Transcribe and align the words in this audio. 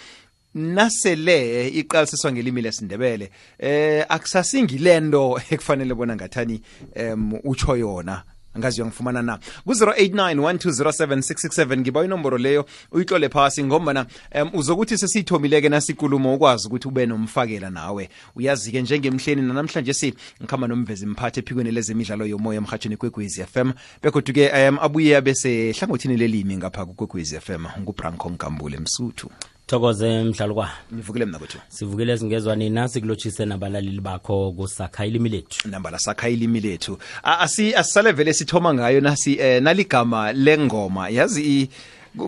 nasele 0.55 1.67
iqalisiswa 1.69 2.31
ngelimi 2.33 2.61
lesindebele 2.65 3.29
eh 3.61 4.05
akusasingilento 4.09 5.37
ekufanele 5.53 5.93
bona 5.93 6.15
ngathani 6.17 6.57
um 6.97 7.37
utsho 7.43 7.77
yona 7.77 8.23
ngazi 8.59 8.81
uyangifumana 8.81 9.21
na 9.21 9.37
ku-089 9.65 10.35
1207667 10.35 11.77
ngiba 11.77 12.05
inomboro 12.05 12.37
leyo 12.37 12.65
uyitlole 12.91 13.29
phasi 13.29 13.63
ngombana 13.63 14.05
um, 14.41 14.49
uzokuthi 14.53 14.97
sesiyithomileke 14.97 15.69
nasikulumo 15.69 16.35
ukwazi 16.35 16.67
ukuthi 16.67 16.87
ube 16.87 17.05
nomfakela 17.05 17.69
nawe 17.69 18.09
uyazi-ke 18.35 18.81
njengemhleni 18.81 19.41
nanamhlanje 19.41 19.93
si 19.93 20.13
ngikhamba 20.41 20.67
nomvezi 20.67 21.05
mphathi 21.05 21.39
ephikweni 21.39 21.71
lezemidlalo 21.71 22.25
yomoya 22.25 22.57
emhatshweni 22.57 22.97
kwekwezi 22.97 23.43
fm 23.43 23.71
ke 24.23 24.67
um 24.67 24.79
abuye 24.81 25.17
abe 25.17 25.35
sehlangothini 25.35 26.17
lelimi 26.17 26.57
ngapha 26.57 26.85
kukwekwezi 26.85 27.39
fm 27.39 27.65
ngubranko 27.81 28.29
nkambule 28.29 28.77
msuthu 28.79 29.31
thokoze 29.67 30.23
mhlalukwa 30.23 30.69
nivukile 30.91 31.25
mna 31.25 31.37
kwethu 31.39 31.57
sivukile 31.67 32.17
singezwa 32.17 32.55
nina 32.55 32.87
sikulotshise 32.87 33.45
nabalaleli 33.45 33.99
bakho 34.01 34.51
kusakha 34.51 35.05
ilimi 35.05 35.29
lethu 35.29 35.67
nambala 35.69 35.99
sakha 35.99 36.29
ilimi 36.29 36.59
lethu 36.59 36.97
asisale 37.23 38.11
vele 38.11 38.33
sithoma 38.33 38.73
ngayo 38.73 39.01
nasi 39.01 39.35
eh, 39.39 39.61
naligama 39.63 40.33
lengoma 40.33 41.09
yazi 41.09 41.69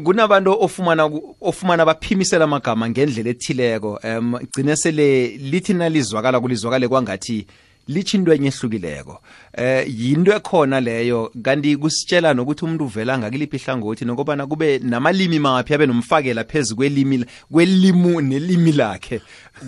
kunabantu 0.05 0.57
ofumana 0.63 1.11
ofumana 1.41 1.85
baphimisela 1.85 2.43
amagama 2.45 2.89
ngendlela 2.89 3.29
ethileko 3.29 3.99
um 4.03 4.37
gcine 4.51 4.75
sele 4.75 5.27
lithi 5.37 5.73
nalizwakala 5.73 6.39
kulizwakale 6.39 6.87
kwangathi 6.87 7.47
lichindwe 7.89 8.35
enye 8.35 8.47
ehlukileko 8.47 9.21
eh 9.57 9.83
yinto 9.99 10.31
ekhona 10.33 10.79
leyo 10.79 11.31
kanti 11.45 11.75
kusitshela 11.77 12.33
nokuthi 12.33 12.65
umuntu 12.65 12.85
uvela 12.85 13.17
ngakiliphi 13.17 13.55
ihlangothi 13.57 14.05
nokubana 14.05 14.47
kube 14.47 14.79
namalimi 14.79 15.39
maphi 15.39 15.73
abe 15.73 15.85
nomfakela 15.85 16.43
phezu 16.43 16.75
kwelimi 16.75 17.25
kwelimu 17.51 18.21
nelimi 18.21 18.71
lakhe 18.71 19.21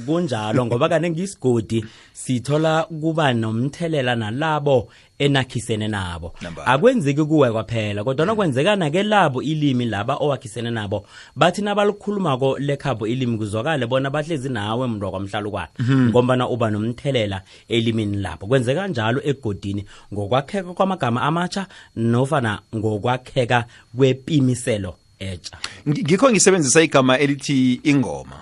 kunjalo 0.05 0.66
ngoba 0.66 0.89
kane 0.89 1.09
ngiyisigodi 1.09 1.83
sithola 2.23 2.83
kuba 2.83 3.33
nomthelela 3.33 4.16
nalabo 4.16 4.88
enakhisene 5.25 5.88
nabo 5.95 6.27
akwenzeki 6.66 7.23
kuwe 7.23 7.50
kwaphela 7.52 8.03
kodwa 8.03 8.25
nokwenzekana 8.25 8.89
ke 8.94 9.03
labo 9.03 9.41
ilimi 9.41 9.86
laba 9.86 10.16
owakhisene 10.16 10.72
nabo 10.72 11.05
bathi 11.36 11.61
nabalikhulumako 11.61 12.59
lekhabo 12.59 13.08
ilimi 13.08 13.37
kuzwakale 13.37 13.86
bona 13.87 14.09
bahlezi 14.09 14.49
nawe 14.49 14.87
mntu 14.87 15.05
wakwamhlalukwana 15.05 15.67
mhm. 15.80 16.09
ngombana 16.09 16.49
uba 16.49 16.70
nomthelela 16.70 17.42
elimini 17.70 18.17
labo 18.17 18.48
kwenzeka 18.48 18.88
njalo 18.88 19.21
egodini 19.26 19.86
ngokwakheka 20.14 20.73
kwamagama 20.73 21.21
amatsha 21.21 21.65
nofana 21.95 22.59
ngokwakheka 22.76 23.65
kwepimiselo 23.98 24.95
etsha 25.20 25.58
ngikho 25.89 26.32
ngisebenzisa 26.32 26.82
igama 26.82 27.20
elithi 27.20 27.80
ingoma 27.83 28.39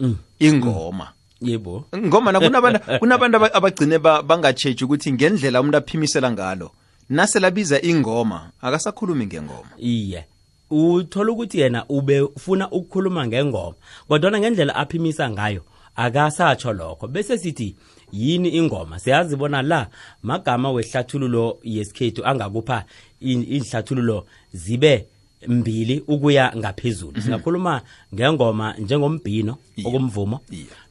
mm. 0.00 0.16
ingoma 0.40 0.94
mm. 1.04 1.19
yebo 1.40 1.84
ngomana 1.96 2.40
kunabantu 2.40 2.80
kunabantu 2.98 3.38
abagcine 3.56 3.98
bangatshetshi 3.98 4.84
ukuthi 4.84 5.12
ngendlela 5.12 5.60
umuntu 5.60 5.76
aphimisela 5.76 6.32
ngalo 6.32 6.70
naselabiza 7.08 7.82
ingoma 7.82 8.50
akasakhulumi 8.60 9.26
ngengoma 9.26 9.70
iye 9.78 10.24
uthola 10.70 11.32
ukuthi 11.32 11.60
yena 11.60 11.84
ube 11.88 12.20
ufuna 12.20 12.70
ukukhuluma 12.70 13.26
ngengoma 13.26 13.74
kodwa 14.08 14.38
ngendlela 14.38 14.74
aphimisa 14.74 15.30
ngayo 15.30 15.62
akasatsho 15.96 16.72
lokho 16.72 17.08
bese 17.08 17.38
sithi 17.38 17.76
yini 18.12 18.48
ingoma 18.48 18.98
siyazibona 18.98 19.62
la 19.62 19.88
magama 20.22 20.70
wehlathululo 20.72 21.58
yesikhethu 21.62 22.24
angakupha 22.26 22.84
inhlathululo 23.20 24.26
zibe 24.52 25.06
mbili 25.48 26.04
ukuya 26.08 26.52
ngaphezulu 26.56 27.12
mhm. 27.12 27.20
singakhuluma 27.20 27.82
ngengoma 28.14 28.74
njengombhino 28.78 29.56
okumvumo 29.84 30.40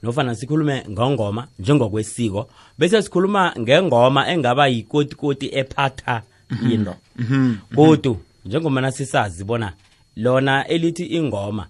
nofana 0.04 0.36
sikhulume 0.36 0.86
ngongoma 0.90 1.48
njengokwesiko 1.60 2.50
bese 2.78 3.02
sikhuluma 3.02 3.54
ngengoma 3.60 4.28
engaba 4.30 4.68
yikotikoti 4.68 5.50
ephatha 5.56 6.22
mhm. 6.50 6.72
into 6.72 6.94
kodwa 7.76 8.14
mhm. 8.14 8.24
njengomana 8.50 8.92
sisazi 8.92 9.44
bona 9.44 9.74
lona 10.16 10.68
elithi 10.68 11.06
ingoma 11.06 11.68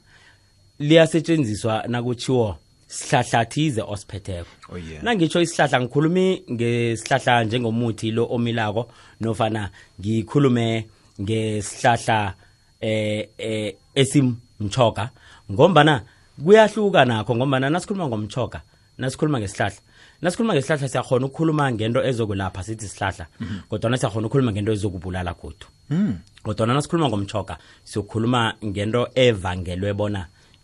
liyasetshenziswa 0.80 1.84
nakuchiwo 1.88 2.58
sihlahlathize 2.88 3.82
osiphetheko 3.88 4.48
oh, 4.74 4.78
yeah. 4.78 5.04
nangitsho 5.04 5.42
isihlahla 5.42 5.82
ngikhulumi 5.82 6.44
ngesihlahla 6.52 7.44
njengomuthi 7.44 8.12
lo 8.12 8.28
omilako 8.32 8.92
nofana 9.20 9.70
ngikhulume 10.02 10.88
ngesihlahla 11.22 12.34
eh 12.82 13.28
eh 13.38 13.74
esimchoka 13.96 15.10
ngombana 15.52 16.02
kuyahluka 16.44 17.06
nakho 17.06 17.36
ngombana 17.36 17.70
nasikhuluma 17.70 18.08
ngomchoka 18.08 18.62
nasikhuluma 18.98 19.40
ngesihlahla 19.44 19.76
nasikhuluma 20.24 20.54
ngesihlahla 20.56 20.88
siyakhona 20.90 21.26
ukukhuluma 21.28 21.72
ngento 21.76 22.00
ezokulapha 22.10 22.64
sithi 22.64 22.88
sihlahla 22.88 23.26
mhm. 23.40 23.58
kodwana 23.70 23.98
siyakhona 24.00 24.26
ukukhuluma 24.28 24.52
ngento 24.56 24.72
ezokubulala 24.72 25.34
godu 25.34 25.68
mm. 25.92 26.14
kodwana 26.44 26.74
nasikhuluma 26.74 27.10
ngomchoka 27.12 27.58
siyokhuluma 27.84 28.42
ngento 28.66 29.02
evangelwe 29.28 29.92
bona 30.00 30.22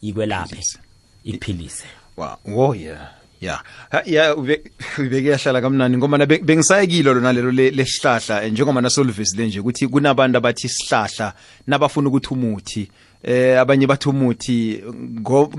ikwelaphe 0.07 0.63
iphilise 1.27 1.87
wo 2.17 2.31
oh 2.69 2.75
yeah 2.75 3.11
ya 3.41 3.59
ya 4.05 4.35
ubekeyahlala 4.35 5.61
kamnani 5.61 5.97
ngoba 5.97 6.25
bengisayekilo 6.25 7.13
lona 7.13 7.33
lelo 7.33 7.51
lesihlahla 7.51 8.43
eh, 8.43 8.51
njengoba 8.51 8.81
nasolvesile 8.81 9.45
nje 9.47 9.59
ukuthi 9.59 9.87
kunabantu 9.87 10.37
abathi 10.37 10.67
isihlahla 10.67 11.33
nabafuna 11.67 12.07
ukuthi 12.09 12.29
umuthi 12.33 12.83
eh 13.23 13.59
abanye 13.59 13.87
bathi 13.87 14.09
umuthi 14.09 14.83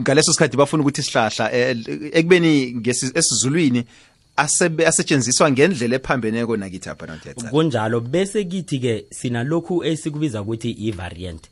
ngaleso 0.00 0.32
sikhathi 0.32 0.56
bafuna 0.56 0.82
ukuthi 0.82 1.00
isihlahla 1.00 1.52
eh, 1.52 1.76
ekubeni 2.12 2.80
esizulwini 2.90 3.84
asetshenziswa 4.36 5.50
ngendlela 5.50 5.96
ephambeneko 5.96 6.56
nakithi 6.56 6.88
apha 6.88 7.18
kunjalo 7.50 8.00
bese 8.00 8.44
kithi-ke 8.44 9.06
sinalokhu 9.10 9.84
esikubiza 9.84 10.42
ukuthi 10.42 10.70
i-variant 10.70 11.42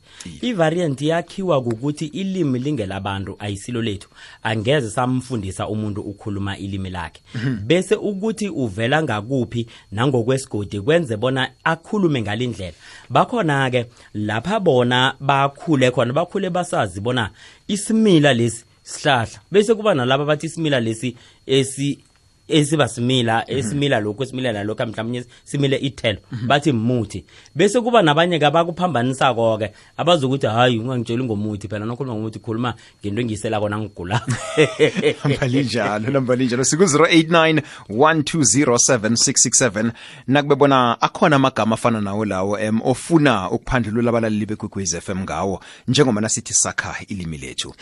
i-variant 0.41 1.01
yakhiwa 1.01 1.63
kukuthi 1.63 2.05
ilimi 2.05 2.59
lingelabantu 2.59 3.35
ayisilo 3.39 3.81
lethu 3.81 4.09
angeze 4.43 4.89
samfundisa 4.89 5.67
umuntu 5.67 6.01
ukhuluma 6.01 6.57
ilimi 6.57 6.89
lakhe 6.89 7.21
mhm. 7.35 7.59
bese 7.65 7.95
ukuthi 7.95 8.49
uvela 8.49 9.03
ngakuphi 9.03 9.67
nangokwesigodi 9.91 10.81
kwenze 10.81 11.17
bona 11.17 11.51
akhulume 11.63 12.21
ngalindlela 12.21 12.73
bakhona-ke 13.09 13.85
lapha 14.13 14.59
bona 14.59 15.15
bakhule 15.19 15.91
khona 15.91 16.13
bakhule 16.13 16.49
basazi 16.49 16.99
bona 17.01 17.29
isimila 17.67 18.33
lesi 18.33 18.65
sihlahla 18.83 19.39
bese 19.51 19.73
kuba 19.75 19.93
nalaba 19.93 20.25
bathi 20.25 20.45
isimila 20.45 20.79
lesi 20.79 21.17
esi 21.45 21.99
esiba 22.47 22.87
simila 22.87 23.45
mhm. 23.49 23.57
esimila 23.57 23.99
lokhu 23.99 24.23
esimile 24.23 24.51
nalokhu 24.51 24.87
mhlawumnye 24.87 25.25
simile 25.43 25.77
ithelo 25.81 26.19
mhm. 26.31 26.47
bathi 26.47 26.71
muthi 26.71 27.25
bese 27.55 27.81
kuba 27.81 28.01
nabanye-ke 28.01 28.45
abakuphambanisako-ke 28.45 29.71
abazokuthi 29.97 30.47
hhayi 30.47 30.79
ungangitsheli 30.79 31.23
ngomuthi 31.23 31.67
phela 31.67 31.85
nokhuluma 31.85 32.13
ngomuthi 32.15 32.39
khuluma 32.39 32.73
ngento 33.05 33.21
engiyisela 33.21 33.59
kona 33.59 33.77
ngigulakohambalinjalo 33.79 36.11
lambalinjalo 36.13 36.63
siku-089 36.63 37.61
1207667 37.89 39.91
nakube 40.27 40.55
bona 40.55 41.01
akhona 41.01 41.35
amagama 41.35 41.75
afana 41.75 42.01
nawo 42.01 42.25
lawo 42.25 42.59
em 42.59 42.81
ofuna 42.81 43.51
ukuphandlulula 43.51 44.09
abalaleli 44.09 44.45
bekwekwez 44.45 44.93
f 44.93 45.09
m 45.09 45.19
ngawo 45.19 45.63
njengobana 45.87 46.29
sithi 46.29 46.53
sakha 46.53 46.95
ilimi 47.07 47.37
lethu 47.37 47.73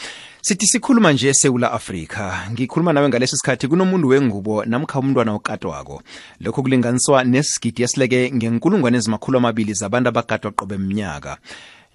sithi 0.42 0.68
sikhuluma 0.68 1.13
nje 1.13 1.27
esewula 1.30 1.71
afrika 1.71 2.48
ngikhuluma 2.51 2.94
nawe 2.94 3.09
ngalesi 3.09 3.38
sikhathi 3.38 3.68
kunomuntu 3.68 4.07
wengubo 4.07 4.53
okhulileko 4.54 4.66
namkha 4.70 5.00
umntwana 5.00 5.34
okatwako 5.34 6.02
lokhu 6.42 6.64
kulinganiswa 6.64 7.24
nesigidi 7.24 7.84
esileke 7.84 8.32
ngenkulungwane 8.34 8.98
ezimakhulu 8.98 9.38
amabili 9.38 9.74
zabantu 9.74 10.10
abagadwa 10.10 10.52
qobe 10.52 10.78
mnyaka 10.78 11.38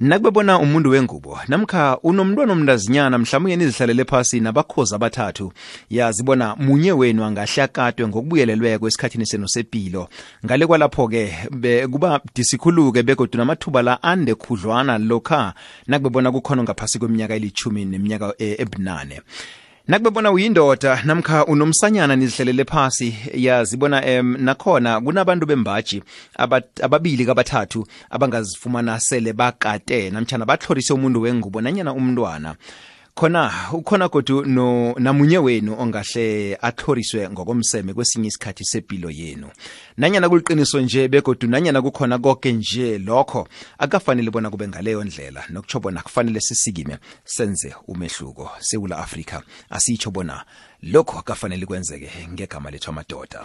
nakube 0.00 0.30
bona 0.30 0.58
umuntu 0.58 0.90
wengubo 0.90 1.38
namkha 1.48 1.98
unomntwana 2.02 2.52
omntazinyana 2.52 3.18
mhlawumbe 3.18 3.56
nizihlalele 3.56 4.04
phasi 4.04 4.40
nabakhozi 4.40 4.94
abathathu 4.94 5.52
yazi 5.90 6.22
bona 6.22 6.56
munye 6.56 6.92
wenu 6.92 7.24
angahle 7.24 7.62
akatwe 7.62 8.08
ngokubuyelelweko 8.08 8.86
esikhathini 8.88 9.26
senu 9.26 9.48
sepilo 9.48 10.08
ngale 10.46 10.66
kwalapho-ke 10.66 11.22
kuba 11.90 12.20
disikhulu-ke 12.34 13.02
begodu 13.02 13.38
namathuba 13.38 13.82
la 13.82 14.02
ande 14.02 14.34
khudlwana 14.34 14.98
lokha 14.98 15.54
nakube 15.86 16.10
bona 16.14 16.30
kukhona 16.32 16.62
ngaphasi 16.62 16.98
kweminyaka 16.98 17.34
elithumi 17.34 17.84
neminyaka 17.84 18.34
e, 18.38 18.56
ebunane 18.62 19.14
eh, 19.14 19.22
nakube 19.88 20.10
bona 20.10 20.32
uyindoda 20.32 21.02
namkha 21.04 21.44
unomsanyana 21.46 22.16
nizihlelele 22.16 22.64
phasi 22.64 23.16
yazibona 23.34 24.20
um 24.20 24.36
nakhona 24.40 25.00
kunabantu 25.00 25.46
bembaji 25.46 26.02
ababili 26.82 27.26
kabathathu 27.26 27.86
abangazifumana 28.14 29.00
sele 29.00 29.32
bakate 29.32 30.10
namtshana 30.10 30.44
batlorise 30.46 30.92
umuntu 30.92 31.20
wengubo 31.22 31.60
nanyana 31.60 31.92
umntwana 31.92 32.54
khona 33.18 33.50
ukhona 33.72 34.08
godu 34.08 34.44
no 34.44 34.94
namunye 34.98 35.38
wenu 35.38 35.72
ongahle 35.82 36.56
athoriswe 36.62 37.30
ngokomseme 37.30 37.94
kwesinye 37.94 38.28
isikhathi 38.28 38.64
sepilo 38.64 39.10
yenu 39.10 39.48
nanyana 39.96 40.28
kuliqiniso 40.28 40.80
nje 40.80 41.08
begodu 41.08 41.46
nanyana 41.48 41.82
kukhona 41.82 42.18
konke 42.18 42.52
nje 42.52 42.98
lokho 42.98 43.48
akafanele 43.78 44.30
bona 44.30 44.50
kube 44.50 44.68
ngaleyo 44.68 45.04
ndlela 45.04 45.44
nokutsho 45.50 45.80
bona 45.80 46.02
kufanele 46.02 46.40
sisikime 46.40 46.98
senze 47.24 47.74
umehluko 47.88 48.50
sewula 48.60 48.98
afrika 48.98 49.42
asitsho 49.70 50.10
bona 50.10 50.44
lokho 50.82 51.18
akafanele 51.18 51.66
kwenzeke 51.66 52.28
ngegama 52.32 52.70
lethu 52.70 52.90
amadoda 52.90 53.40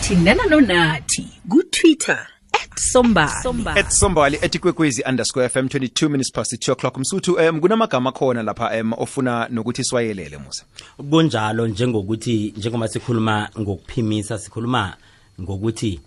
thindana 0.00 0.46
nonathi 0.46 1.28
kutwitter 1.48 2.26
sombali 2.80 3.78
at 3.78 3.90
sombali 3.92 4.38
at 4.42 4.54
ikwekwezi 4.54 5.02
underscore 5.08 5.48
fm 5.48 5.66
22 5.66 6.08
minutes 6.08 6.32
past 6.32 6.52
2 6.68 6.72
o'clock 6.72 6.98
msuthu 6.98 7.32
um 7.32 7.60
kunamagama 7.60 8.12
khona 8.12 8.42
lapha 8.42 8.80
um 8.80 8.92
ofuna 8.92 9.48
nokuthi 9.50 9.84
siwayelele 9.84 10.38
musa 10.38 10.64
kunjalo 11.10 11.66
njengokuthi 11.66 12.54
njengoba 12.56 12.88
sikhuluma 12.88 13.48
ngokuphimisa 13.60 14.38
sikhuluma 14.38 14.96
ngokuthi 15.40 16.00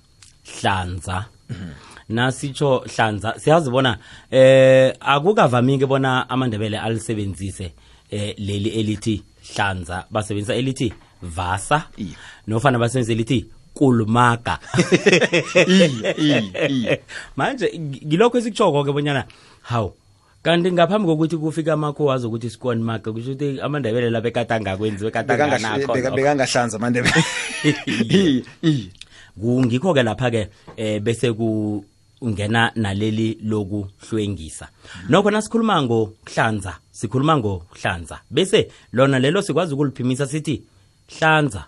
hlanza 0.61 1.25
mm 1.49 1.55
-hmm. 1.61 1.73
nasitsho 2.15 2.85
hlanza 2.95 3.35
siyazibona 3.39 3.97
eh 4.31 4.95
akukavamike 4.99 5.85
bona 5.85 6.29
amandebele 6.29 6.79
alisebenzise 6.79 7.73
eh 8.11 8.35
leli 8.37 8.69
elithi 8.69 9.23
hlanza 9.55 10.05
basebenzisa 10.11 10.55
elithi 10.55 10.93
vasa 11.21 11.85
yeah. 11.97 12.11
nofana 12.47 12.79
basebenzisa 12.79 13.11
elithi 13.13 13.45
kulumaga 13.73 14.59
manje 17.37 17.67
ngilokho 18.05 18.37
esikushoko 18.37 18.83
ke 18.85 18.91
bonyana 18.93 19.25
hawu 19.73 19.93
kanti 20.45 20.69
ngaphambi 20.71 21.09
kokuthi 21.09 21.37
kufika 21.41 21.73
amakho 21.73 22.05
wazi 22.05 22.27
ukuthi 22.29 22.49
maka 22.79 23.09
kusho 23.11 23.31
ukuthi 23.33 23.59
amandebele 23.61 24.09
la 24.09 24.21
bekade 24.21 24.53
angakwenziwe 24.53 25.11
amandebele 25.11 27.21
ngikho-ke 29.39 30.03
lapha-ke 30.05 30.41
um 30.77 30.99
bese 31.03 31.27
ungena 32.21 32.71
naleli 32.75 33.37
lokuhlwengisa 33.43 34.67
nokho 35.09 35.31
nasikhuluma 35.31 35.81
ngokuhlanza 35.81 36.77
sikhuluma 36.91 37.37
ngokuhlanza 37.41 38.21
bese 38.29 38.69
lona 38.93 39.19
lelo 39.19 39.41
sikwazi 39.41 39.73
ukuliphimisa 39.73 40.27
sithi 40.27 40.63
hlanza 41.17 41.67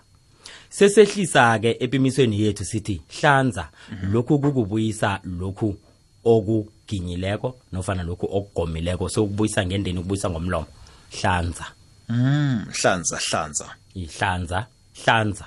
sesehlisa 0.70 1.58
ke 1.58 1.76
epimisweni 1.80 2.40
yethu 2.42 2.64
sithi 2.64 3.02
hlanza 3.20 3.68
lokhu 4.12 4.38
kukubuyisa 4.38 5.20
lokhu 5.40 5.76
okuginyileko 6.24 7.56
nofana 7.72 8.02
lokhu 8.02 8.26
okugomileko 8.36 9.08
sokubuyisa 9.08 9.66
ngendeni 9.66 9.98
ukubuyisa 9.98 10.30
ngomlomo 10.30 10.66
hlanza 11.20 11.66
mm 12.08 12.60
hlanza 12.82 13.16
hlanza 13.30 13.66
ihlanza 13.94 14.66
hlanza 15.04 15.44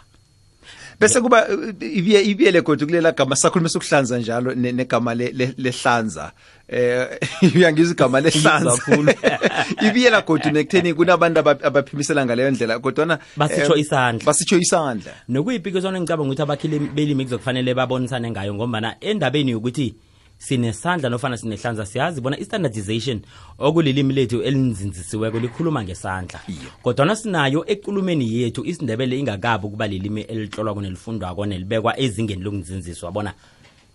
bese 1.00 1.22
kuba 1.22 1.48
eh, 1.48 1.74
eh, 1.80 2.28
ibiyele 2.32 2.62
kodwa 2.62 2.88
kulela 2.88 3.12
gama 3.12 3.36
sakhuluma 3.36 3.70
sokuhlanza 3.70 4.18
njalo 4.20 4.56
negama 4.56 5.14
lehlanza 5.16 6.32
eh 6.68 7.18
uyangizwa 7.56 7.94
igama 7.94 8.20
lehlanza 8.20 8.78
kakhulu 8.78 9.12
ibiyela 9.88 10.22
kodwa 10.22 10.52
nekutheni 10.52 10.94
kunabantu 10.94 11.40
abaphimisela 11.40 12.26
ngaleyo 12.26 12.52
ndlela 12.52 12.82
na 13.08 13.20
basitsho 13.38 13.76
eh, 13.76 13.82
isandla 13.82 14.26
basitsho 14.26 14.58
isandla 14.60 15.14
nokuyiphikisana 15.30 16.00
ngicabanga 16.02 16.28
ukuthi 16.28 16.42
abakhile 16.44 16.80
belimi 16.80 17.24
kuzokufanele 17.24 17.72
babonisane 17.74 18.28
ngayo 18.32 18.54
ngombana 18.54 18.96
endabeni 19.00 19.52
yokuthi 19.56 19.96
sinesandla 20.40 21.10
nofana 21.10 21.38
sinehlanza 21.38 21.86
siyazi 21.86 22.22
bona 22.24 22.38
i-standardization 22.38 23.20
okulilimi 23.58 24.14
lethu 24.16 24.42
elinzinzisiweko 24.44 25.40
likhuluma 25.40 25.84
ngesandla 25.84 26.40
yeah. 26.98 27.16
sinayo 27.18 27.64
ekulumeni 27.68 28.34
yethu 28.34 28.66
isindebele 28.66 29.20
ingakabi 29.20 29.66
ukuba 29.68 29.88
lilimi 29.88 30.22
elitlolwako 30.22 30.82
nelifundwako 30.82 31.46
nelibekwa 31.46 32.00
ezingeni 32.00 32.42
lokunzinziswa 32.44 33.12
bona 33.12 33.34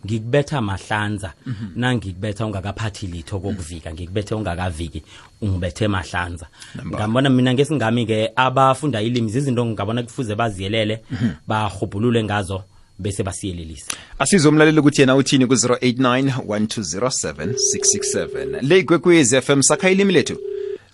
ngikubetha 0.06 0.60
mahlanza 0.60 1.32
mm 1.46 1.54
-hmm. 1.60 1.66
nangikubetha 1.80 2.46
ungakaphathi 2.46 3.06
litho 3.06 3.40
kokuvika 3.40 3.90
mhm. 3.90 3.96
ngikubethe 3.98 4.34
ungakaviki 4.34 5.02
ungibethe 5.42 5.88
mahlanza 5.88 6.46
ngabona 6.88 7.30
mina 7.30 7.54
ngesingami-ke 7.54 8.32
abafunda 8.36 9.02
ilimi 9.02 9.30
zizinto 9.30 9.66
ngingabona 9.66 10.02
kufuze 10.02 10.34
baziyelele 10.34 11.02
mm 11.10 11.16
-hmm. 11.20 11.30
bahubhulule 11.48 12.24
ngazo 12.24 12.64
bese 12.98 13.22
basiyelelisa 13.26 13.92
asize 14.18 14.48
umlaleli 14.48 14.80
ukuthi 14.80 15.00
yena 15.00 15.16
uthini 15.16 15.46
ku-089 15.46 16.38
1207667 16.46 18.62
le 18.62 18.78
ikwekwezi 18.78 19.40
fm 19.40 19.62
sakha 19.62 19.90
ilimi 19.90 20.12
lethu 20.12 20.38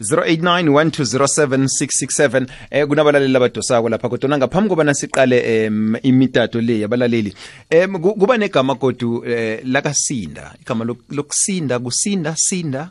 0891207667 0.01 2.47
eh 2.71 2.87
kunabalaleli 2.87 3.37
abadosako 3.37 3.89
lapha 3.89 4.09
kodwa 4.09 4.39
ngaphambi 4.39 4.69
kobana 4.69 4.95
siqale 4.95 5.69
um, 5.69 5.97
imitato 6.03 6.61
le 6.61 6.79
yabalaleli 6.81 7.35
um, 7.85 7.99
kuba 8.01 8.37
negama 8.39 8.75
godu 8.75 9.17
um, 9.19 9.57
lakasinda 9.65 10.55
igama 10.61 10.85
lokusinda 11.11 11.79
kusinda 11.79 12.37
sinda 12.37 12.91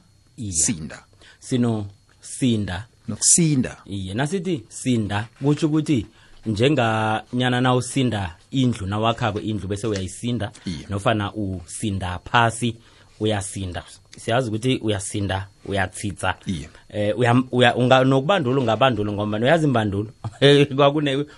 sinda 0.58 1.04
sino 1.40 1.86
sinda 2.22 2.86
nokusinda 3.08 3.78
iye 3.86 4.14
nasithi 4.14 4.64
sinda 4.70 5.28
kutsho 5.44 5.68
ukuthi 5.68 6.06
njenganyana 6.46 7.62
na 7.62 7.76
usinda 7.76 8.39
indlu 8.52 8.86
nawakhako 8.88 9.40
indlu 9.40 9.68
bese 9.68 9.88
uyayisinda 9.88 10.52
yeah. 10.66 10.90
nofana 10.90 11.34
usinda 11.34 12.20
phasi 12.32 12.76
uyasinda 13.20 13.84
siyazi 14.18 14.50
ukuthi 14.50 14.78
uyasinda 14.84 15.48
uyatsitsa 15.66 16.36
yeah. 16.46 17.14
uh, 17.16 17.44
uya, 17.60 17.74
nokubandula 18.04 18.60
ungabandulo 18.62 19.14
ngoba 19.14 19.38
uyazi 19.38 19.66
imbandulo 19.68 20.10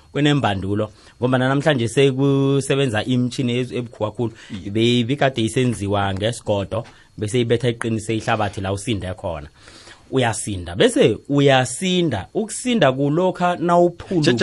kunembandulo 0.12 0.92
ngoba 1.22 1.38
namhlanje 1.38 1.88
sekusebenza 1.88 3.04
imitshini 3.04 3.58
ebukhukakhulu 3.60 4.32
kakhulu 4.32 4.34
yeah. 4.52 4.70
beyibikade 4.72 5.42
isenziwa 5.42 6.14
ngesigodo 6.14 6.84
bese 7.18 7.42
ibetha 7.42 7.70
iqinise 7.70 8.16
ihlabathi 8.18 8.62
la 8.62 8.74
usinde 8.74 9.14
khona 9.14 9.48
uyasinda 10.12 10.76
bese 10.76 11.18
uyasinda 11.30 12.28
ukusinda 12.34 12.92
kulokha 12.92 13.56
nawuphulu 13.56 14.40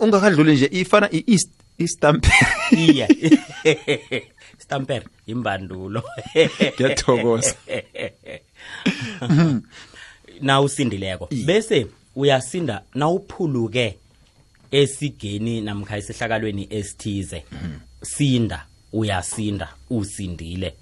ungakadluli 0.00 0.52
nje 0.52 0.68
ifana 0.72 1.08
i-east 1.14 1.50
istampere 1.78 2.78
iya 2.78 3.08
stampere 4.58 5.02
imbandulo 5.26 6.02
ngiyathokoza 6.72 7.54
na 10.40 10.60
usindileko 10.60 11.28
bese 11.46 11.86
uyasinda 12.16 12.82
nawuphuluke 12.94 13.98
esigeni 14.70 15.60
namkha 15.60 15.98
isihlakalweni 15.98 16.66
esithize 16.70 17.44
mhm. 17.52 17.72
sinda 18.02 18.66
uyasinda 18.92 19.68
usindile 19.90 20.74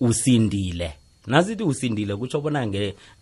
usindile 0.00 0.97
nazithi 1.28 1.62
usindile 1.62 2.16
kutsho 2.16 2.40
bona 2.40 2.66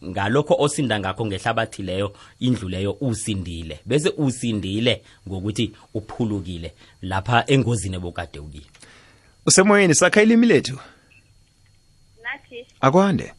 ngalokho 0.04 0.54
osinda 0.58 1.00
ngakho 1.00 1.26
ngehlabathi 1.26 1.82
leyo 1.82 2.14
indlu 2.40 2.68
leyo 2.68 2.96
usindile 3.00 3.80
bese 3.86 4.12
usindile 4.18 5.02
ngokuthi 5.28 5.72
uphulukile 5.94 6.74
lapha 7.02 7.44
engozini 7.46 7.98
bokade 7.98 8.38
ukile 8.38 8.66
usemoyeni 9.46 9.94
sakha 9.94 10.22
ilimi 10.22 10.46
lethu 10.46 10.78
nathi 12.22 12.66
akwande 12.80 13.32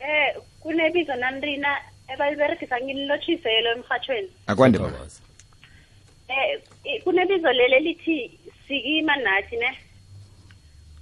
eh 0.00 0.36
kunebizo 0.60 1.14
nanrina 1.16 1.76
ebaliberegisa 2.08 2.80
nginilotshiselo 2.80 3.70
emhathweni 3.70 4.28
akwande 4.46 4.78
baba 4.78 4.98
eh 6.28 7.02
kunebizo 7.04 7.52
lele 7.52 7.80
lithi 7.80 8.38
sikima 8.68 9.16
nathi 9.16 9.56
ne 9.56 9.78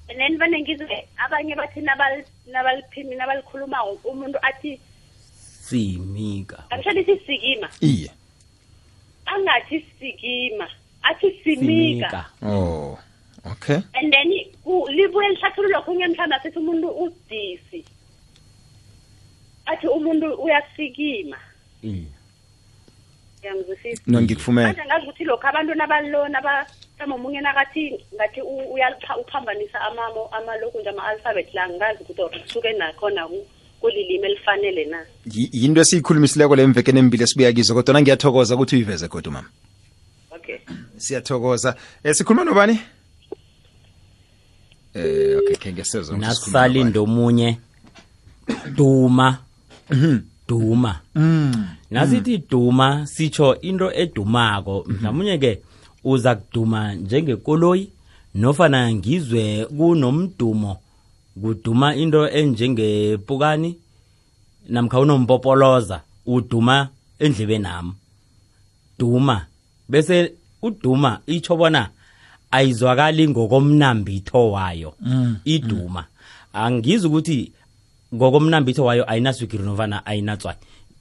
and 0.09 0.19
then 0.21 0.37
vane 0.39 0.63
ngizwe 0.63 1.09
abanye 1.17 1.55
bathi 1.55 1.81
nabaliphimini 2.51 3.21
abalikhulumako 3.23 3.93
umuntu 4.05 4.39
athi 4.43 4.81
simika 5.63 6.65
actually 6.71 7.05
sisikima 7.05 7.69
iye 7.81 8.11
angathi 9.27 9.87
sikima 9.99 10.69
athi 11.03 11.41
simika 11.45 12.27
oh 12.43 12.99
okay 13.51 13.81
and 13.95 14.13
then 14.13 14.29
libuye 14.89 15.29
lihlathulule 15.29 15.81
khunye 15.85 16.07
mhlawumbe 16.09 16.35
asithi 16.37 16.59
umuntu 16.59 16.89
udisi 16.89 17.85
athi 19.67 19.87
umuntu 19.87 20.35
uyasikima 20.35 21.37
iye 21.83 22.07
ngiyangizwisisa 23.41 24.03
no 24.07 24.23
ngikufumele 24.23 24.67
manje 24.69 24.85
ngazi 24.85 25.05
ukuthi 25.07 25.25
lokho 25.25 25.47
abantu 25.49 25.75
nabalona 25.75 26.41
mhlawumbe 26.95 27.15
omunye 27.15 27.41
nakathi 27.41 27.99
ngathi 28.15 28.41
uphambanisa 29.27 29.81
amamo 29.81 30.27
amalokhu 30.33 30.81
nje 30.81 30.89
ama-alphabet 30.91 31.55
la 31.55 31.69
ngazi 31.69 32.03
ukuthi 32.03 32.23
or 32.23 32.31
kusuke 32.31 32.73
nakhona 32.73 33.29
kulilimi 33.81 34.27
elifanele 34.27 34.85
na 34.85 35.07
yinto 35.53 35.81
esiyikhulumisileko 35.81 36.57
leyo 36.57 36.69
mvekeni 36.69 36.99
embili 36.99 37.25
esibuya 37.25 37.53
kizo 37.53 37.75
kodwa 37.75 38.01
ngiyathokoza 38.03 38.55
ukuthi 38.55 38.77
uyiveze 38.77 39.09
kodwa 39.09 39.33
mama 39.33 39.49
okay 40.37 40.59
siyathokoza 40.97 41.77
um 42.05 42.15
sikhuluma 42.15 42.45
nobani 42.45 42.79
eh 44.95 45.39
okay 45.39 45.57
khe 45.57 45.73
ngesezwe 45.73 46.19
nasali 46.19 46.85
ndomunye 46.85 47.57
duma 48.77 49.39
mhm. 49.91 50.19
duma 50.49 51.01
mm. 51.15 51.67
nasithi 51.91 52.43
duma 52.51 53.07
sitsho 53.07 53.55
into 53.61 53.91
edumako 53.95 54.81
mhm. 54.87 54.93
mhlawumnye 54.97 55.39
ke 55.39 55.47
mm 55.51 55.55
-hmm. 55.55 55.74
uza 56.05 56.35
kuduma 56.35 56.95
njengekoloyi 56.95 57.89
nofana 58.35 58.93
ngizwe 58.95 59.67
kunomdumo 59.77 60.77
kuduma 61.43 61.95
into 61.97 62.29
enjengepukani 62.29 63.77
namkha 64.69 65.01
unompopoloza 65.01 66.01
uduma 66.27 66.89
endlebe 67.19 67.59
nami 67.59 67.93
duma 68.99 69.47
bese 69.89 70.33
uduma 70.63 71.21
itsho 71.27 71.57
bona 71.57 71.89
ayizwakali 72.51 73.29
ngokomnambitho 73.29 74.51
wayo 74.51 74.95
mm. 75.01 75.37
iduma 75.45 76.01
mm. 76.01 76.05
angizi 76.53 77.07
ukuthi 77.07 77.53
ngokomnambitho 78.15 78.85
wayo 78.85 79.11
ayinaswigiri 79.11 79.65
nofana 79.65 80.07
ayinatswayi 80.07 80.59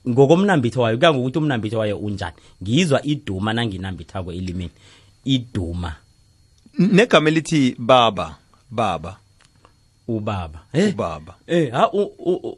ngokomnambitho 0.08 0.82
wayo 0.82 0.98
kuya 0.98 1.14
ngokuthi 1.14 1.38
umnambitho 1.38 1.78
wayo 1.80 1.98
unjani 1.98 2.36
ngizwa 2.64 3.00
iduma 3.06 3.54
nanginambithako 3.54 4.32
elimini 4.34 4.70
iduma 5.26 5.96
negama 6.78 7.28
elithi 7.30 7.76
baba 7.80 8.36
baba 8.72 9.18
ubaba 10.08 10.60
eh, 10.74 10.84
eh 10.84 10.94
ubaba 10.94 11.36
eh 11.48 11.72
ha 11.72 11.88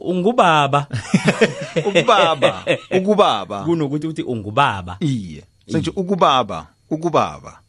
ungubaba 0.00 0.86
ukubaba 1.88 2.64
ukubaba 2.98 3.64
kunokuthi 3.64 4.06
uthi 4.06 4.22
ungubaba 4.22 4.96
iye 5.00 5.44
senje 5.72 5.90
ukubaba 5.96 6.66
ukubaba 6.90 7.60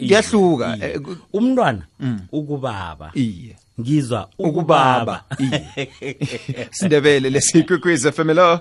kuyahluka 0.00 0.76
eh, 0.82 0.98
umntwana 1.32 1.82
mm. 2.00 2.20
ukubaba 2.32 3.10
iye 3.14 3.56
ngizwa 3.80 4.28
ukubaba 4.38 5.24
sindebele 6.76 7.30
lesikwikwezi 7.30 8.12
fm 8.12 8.30
lo 8.32 8.60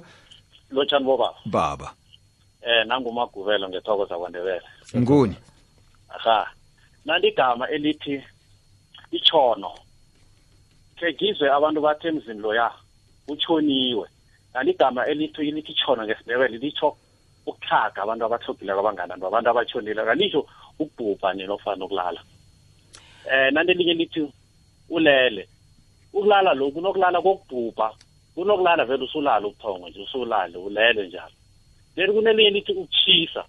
lotshani 0.71 1.05
bobaba 1.05 1.35
baba 1.45 1.87
eh 2.61 2.83
nangumagubelo 2.87 3.65
ngethokoza 3.69 4.15
kwandebele 4.19 4.67
nguni 4.97 5.35
aha 6.15 6.51
naligama 7.05 7.69
elithi 7.69 8.21
ichono 9.15 9.71
kegizwe 10.99 11.47
abantu 11.51 11.79
bathi 11.81 12.07
emzini 12.07 12.39
loya 12.39 12.67
uchoniwe 13.27 14.07
naligama 14.53 15.05
elithi 15.07 15.41
elithi 15.47 15.71
ichono 15.71 16.01
ngesindebele 16.03 16.57
litsho 16.57 16.89
ukuthaga 17.47 18.03
abantu 18.03 18.23
abathogileko 18.27 18.79
abangananto 18.81 19.25
abantu 19.27 19.47
abatshonile 19.49 20.01
kalisho 20.05 20.41
ukubhubha 20.79 21.33
ninofana 21.33 21.85
ukulala 21.85 22.21
eh 23.31 23.47
nandelinye 23.55 23.93
lithi 23.93 24.23
ulele 24.89 25.47
ukulala 26.13 26.53
lokhu 26.53 26.81
nokulala 26.81 27.17
kokubhubha 27.21 27.87
kunokulala 28.35 28.83
vele 28.85 29.03
usulala 29.07 29.45
ubuthongo 29.47 29.85
nje 29.89 29.99
usulale 30.05 30.57
ulele 30.57 31.01
njalo 31.07 31.35
then 31.95 32.11
kunelinye 32.13 32.49
lithi 32.55 32.71
ukuchisa 32.73 33.41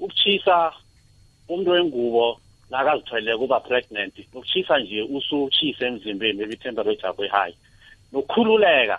ukuchisa 0.00 0.56
umuntu 1.48 1.70
wengubo 1.74 2.26
nakazithwele 2.70 3.30
kuba 3.40 3.58
pregnant 3.66 4.14
ukuchisa 4.20 4.74
nje 4.80 5.00
usuchise 5.16 5.82
emzimbeni 5.88 6.38
maybe 6.38 6.56
temperature 6.56 7.08
yakho 7.08 7.24
high 7.36 7.54
nokukhululeka 8.12 8.96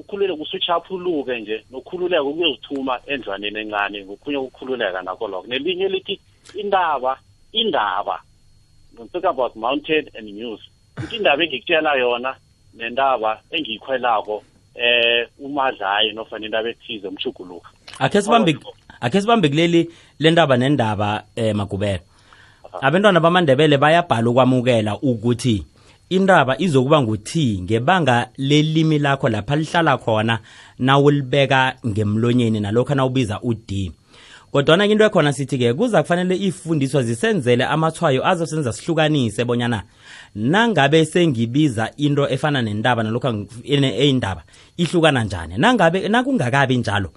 ukhululeka 0.00 0.42
usuchaphuluke 0.44 1.32
nje 1.40 1.56
nokukhululeka 1.70 2.22
ukuyozithuma 2.30 2.94
endlwaneni 3.12 3.58
encane 3.62 3.98
ngokhunye 4.04 4.36
ukukhululeka 4.44 4.98
nakho 5.06 5.26
lokho 5.32 5.46
nelinye 5.50 5.88
lithi 5.94 6.14
indaba 6.62 7.12
indaba 7.62 8.16
don't 8.96 9.12
talk 9.12 9.24
about 9.24 9.56
mounted 9.62 10.04
and 10.16 10.26
news 10.26 10.60
kuthi 10.96 11.16
indaba 11.16 11.42
engikutshela 11.44 11.90
yona 11.94 12.32
nendaba 12.74 13.40
engiyikhwelako 13.50 14.42
eh 14.74 15.28
umadlayi 15.38 16.12
nofana 16.12 16.44
indaba 16.46 16.68
ethize 16.70 17.08
umshuguluka 17.08 17.68
akhe 17.98 18.22
sibambe 18.22 18.58
akhe 19.00 19.20
sibambe 19.20 19.48
kuleli 19.48 19.90
lendaba 20.18 20.54
nendaba 20.56 21.24
eh 21.36 21.54
magubela 21.56 22.00
abantwana 22.80 23.20
bamandebele 23.20 23.78
bayabhala 23.78 24.30
ukwamukela 24.30 24.92
ukuthi 25.10 25.66
indaba 26.10 26.58
izokuba 26.58 27.02
nguthi 27.02 27.60
ngebanga 27.62 28.30
lelimi 28.36 28.98
lakho 28.98 29.28
lapha 29.28 29.56
lihlala 29.56 29.96
khona 29.98 30.38
nawulibeka 30.78 31.78
ngemlonyeni 31.86 32.60
nalokho 32.60 32.94
nawubiza 32.94 33.40
ud 33.42 33.92
kodwana 34.52 34.84
into 34.90 35.04
ekhona 35.04 35.32
sithi-ke 35.32 35.74
kuza 35.74 36.02
kufanele 36.02 36.36
ifundiswa 36.36 37.02
zisenzele 37.02 37.64
amathwayo 37.64 38.26
azosenza 38.28 38.72
sihlukanise 38.72 39.44
bonyana 39.44 39.82
nangabe 40.34 41.04
sengibiza 41.04 41.90
into 41.96 42.28
efana 42.28 42.60
nendaba 42.62 43.02
nalokhu 43.02 43.46
eyindaba 43.64 44.42
ihlukana 44.76 45.24
njani 45.24 45.54
nangabe 45.58 46.08
nakungakabi 46.08 46.76
njalo 46.76 47.12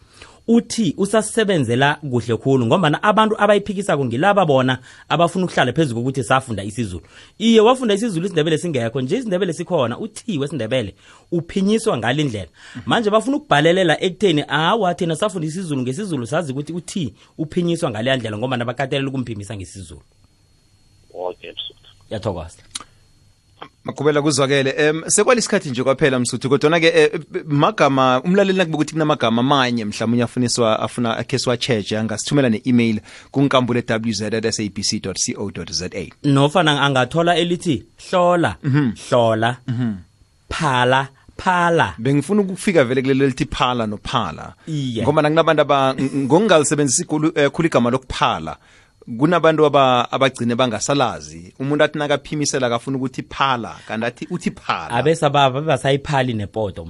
uthi 0.48 0.94
usasebenzela 0.98 1.96
kuhle 1.96 2.38
khulu 2.38 2.66
ngombana 2.66 3.04
abantu 3.04 3.36
abayiphikisako 3.42 4.06
ngilaba 4.06 4.46
bona 4.46 4.78
abafuna 5.10 5.46
ukuhlala 5.46 5.74
phezu 5.74 5.96
kokuthi 5.96 6.24
safunda 6.24 6.64
isizulu 6.64 7.04
iye 7.40 7.62
wafunda 7.62 7.94
isizulu 7.94 8.26
isindebele 8.26 8.58
singekho 8.58 9.02
nje 9.02 9.18
isindebele 9.18 9.54
sikhona 9.54 9.98
uthi 10.00 10.38
wesindebele 10.38 10.96
uphinyiswa 11.32 11.98
ngale 11.98 12.24
ndlela 12.24 12.48
manje 12.86 13.10
bafuna 13.10 13.38
ukubhalelela 13.38 14.02
ekutheni 14.04 14.44
awa 14.48 14.94
thina 14.96 15.16
safunda 15.16 15.48
isizulu 15.48 15.82
ngesizulu 15.82 16.28
sazi 16.28 16.52
ukuthi 16.52 16.74
uthi 16.74 17.14
uphinyiswa 17.38 17.90
ngaleya 17.92 18.18
ndlela 18.18 18.38
ngombana 18.38 18.66
bakatelela 18.66 19.08
ukumphimisa 19.08 19.56
ngesizulu 19.58 20.02
yathokoza 22.10 22.60
makubela 23.84 24.22
kuzwakele 24.22 24.90
um 24.92 25.04
sekwalesikhathi 25.08 25.70
nje 25.70 25.84
kwaphela 25.84 26.20
msuthu 26.20 26.50
kodwana-ke 26.50 26.92
eh, 26.96 27.20
magama 27.46 28.22
umlaleli 28.26 28.58
nakube 28.58 28.76
ukuthi 28.76 28.94
kunamagama 28.94 29.40
amanye 29.40 29.86
mhlawumbe 29.86 30.24
afuniswa 30.24 30.80
afuna 30.80 31.18
akheswa 31.18 31.58
siwa 31.58 32.02
angasithumela 32.02 32.50
ne-email 32.50 33.00
kunkambule 33.32 33.80
wz 33.80 34.24
sabc 34.50 35.02
co 35.36 35.52
za 35.70 35.90
nofana 36.24 36.82
angathola 36.82 37.36
elithi 37.38 37.84
hlola 38.10 38.56
mhm. 38.64 38.92
hlola 39.10 39.58
mhm. 39.68 39.94
phala 40.50 41.08
phala 41.38 41.94
bengifuna 41.98 42.42
ukufika 42.42 42.84
vele 42.84 43.02
kulelo 43.02 43.26
lithi 43.26 43.46
phala 43.46 43.88
nophala 43.88 44.54
ngoba 45.02 45.22
nakunabantu 45.22 46.04
ngokungalisebenzisi 46.04 47.04
eh, 47.36 47.50
khulu 47.52 47.68
igama 47.68 47.90
lokuphala 47.90 48.58
kunabantu 49.20 49.66
abagcine 49.66 50.56
bangasalazi 50.56 51.54
umuntu 51.60 51.84
athi 51.84 51.98
nakaphimisela 52.00 52.70
kafuna 52.70 52.98
ukuthi 52.98 53.24
phala 53.30 53.76
kanti 53.88 54.06
athi 54.06 54.28
uthi 54.32 54.52
phala 54.52 54.90
abesa 54.90 55.30
baba 55.30 55.62
bebasayiphali 55.62 56.34
nepoto 56.34 56.88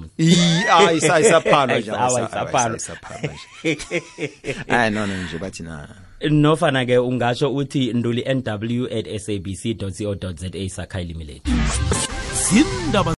nje 5.23 5.37
bathi 5.41 5.63
na 5.63 5.87
nofana 6.29 6.85
ke 6.85 6.97
ungasho 6.97 7.53
uthi 7.55 7.93
nduli 7.93 8.23
nw 8.33 8.85
at 8.97 9.09
sabc 9.17 9.77
co 9.79 9.89
za 9.89 10.85
lethu 10.99 11.41